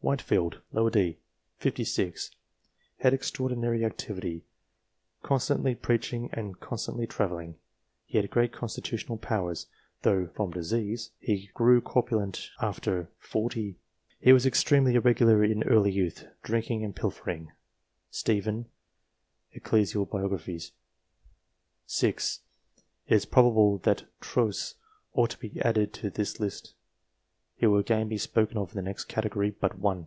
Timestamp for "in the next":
28.70-29.06